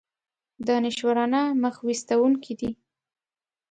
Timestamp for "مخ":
1.61-1.75